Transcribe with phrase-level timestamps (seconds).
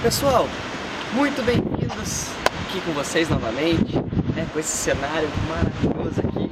[0.00, 0.48] Pessoal,
[1.12, 2.28] muito bem-vindos
[2.62, 3.96] aqui com vocês novamente,
[4.32, 6.48] né, com esse cenário maravilhoso aqui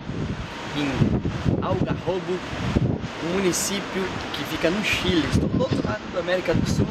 [0.76, 2.38] em Algarrobo,
[3.24, 5.24] um município que fica no Chile.
[5.30, 6.88] Estou do outro lado da América do Sul.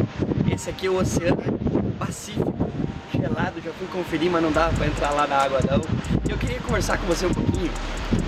[0.49, 1.43] Esse aqui é o Oceano
[1.99, 2.55] Pacífico,
[3.11, 3.61] gelado.
[3.61, 5.81] Já fui conferir, mas não dava para entrar lá na água não.
[6.29, 7.71] Eu queria conversar com você um pouquinho,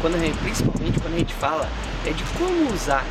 [0.02, 1.70] quando gente, principalmente quando a gente fala
[2.06, 3.06] é de como usar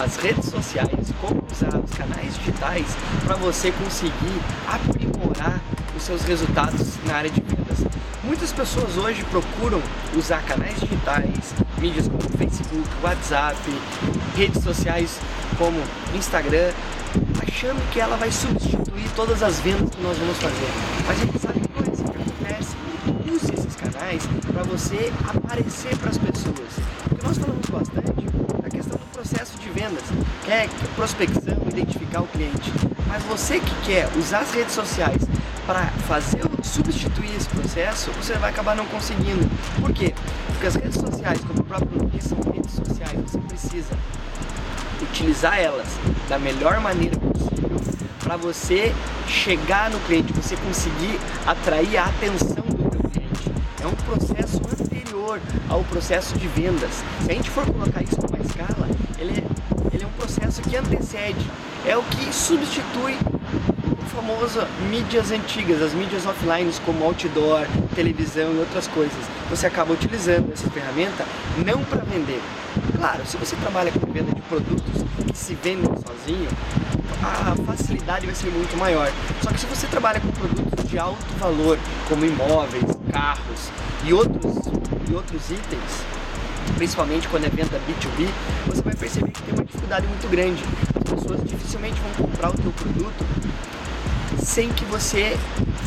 [0.00, 2.86] as redes sociais, como usar os canais digitais
[3.24, 5.60] para você conseguir aprimorar
[5.94, 7.84] os seus resultados na área de vendas.
[8.24, 9.82] Muitas pessoas hoje procuram
[10.16, 13.56] usar canais digitais, mídias como Facebook, WhatsApp,
[14.36, 15.18] redes sociais
[15.58, 15.78] como
[16.14, 16.72] Instagram,
[17.46, 20.68] achando que ela vai substituir todas as vendas que nós vamos fazer.
[21.06, 22.76] Mas a gente sabe que não é assim que acontece.
[23.30, 26.70] Use esses canais para você aparecer para as pessoas.
[27.08, 28.26] Porque nós falamos bastante
[28.62, 30.04] da questão do processo de vendas,
[30.44, 32.72] que é prospecção, identificar o cliente.
[33.06, 35.22] Mas você que quer usar as redes sociais
[35.66, 39.48] para fazer substituir esse processo, você vai acabar não conseguindo.
[39.80, 40.14] Por quê?
[40.46, 43.96] Porque as redes sociais, como o próprio nome são redes sociais, você precisa
[45.02, 45.88] utilizar elas
[46.28, 47.76] da melhor maneira possível
[48.22, 48.94] para você
[49.26, 53.52] chegar no cliente, você conseguir atrair a atenção do cliente.
[53.82, 57.02] É um processo anterior ao processo de vendas.
[57.24, 58.88] Se a gente for colocar isso numa escala,
[59.18, 61.44] ele é, ele é um processo que antecede,
[61.84, 63.18] é o que substitui
[64.00, 69.18] o famoso mídias antigas, as mídias offline como outdoor, televisão e outras coisas.
[69.50, 71.26] Você acaba utilizando essa ferramenta
[71.66, 72.40] não para vender.
[72.96, 76.48] Claro, se você trabalha com venda de produtos que se vendem sozinho,
[77.20, 79.10] a facilidade vai ser muito maior.
[79.42, 83.70] Só que se você trabalha com produtos de alto valor, como imóveis, carros
[84.04, 84.54] e outros,
[85.10, 86.19] e outros itens,
[86.76, 88.28] principalmente quando é venda B2B,
[88.66, 90.62] você vai perceber que tem uma dificuldade muito grande.
[90.96, 93.24] As pessoas dificilmente vão comprar o teu produto
[94.42, 95.36] sem que você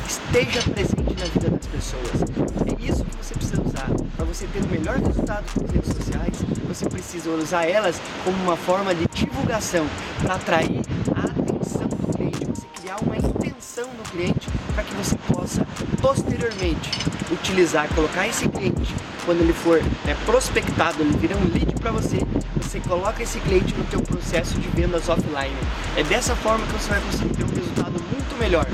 [0.08, 2.22] esteja presente na vida das pessoas.
[2.68, 3.90] É isso que você precisa usar.
[4.16, 6.34] Para você ter o melhor resultado com as redes sociais,
[6.68, 9.88] você precisa usar elas como uma forma de divulgação
[10.22, 10.82] para atrair
[11.16, 15.66] a atenção do cliente, você criar uma intenção no cliente para que você possa
[16.02, 16.90] posteriormente
[17.32, 18.94] utilizar, colocar esse cliente
[19.26, 22.18] quando ele for né, prospectado, ele vira um lead para você,
[22.62, 25.56] você coloca esse cliente no teu processo de vendas offline.
[25.96, 28.66] É dessa forma que você vai conseguir ter um resultado muito melhor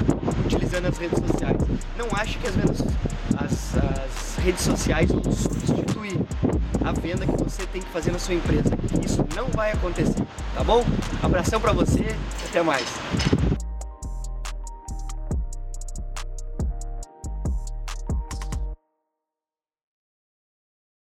[0.45, 1.57] utilizando as redes sociais.
[1.97, 2.81] Não ache que as, vendas,
[3.37, 6.19] as, as redes sociais vão substituir
[6.83, 8.71] a venda que você tem que fazer na sua empresa.
[9.03, 10.23] Isso não vai acontecer,
[10.55, 10.83] tá bom?
[11.21, 12.15] Abração para você
[12.47, 12.85] até mais.